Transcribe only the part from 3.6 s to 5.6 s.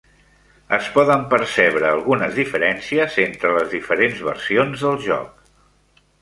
diferents versions del joc.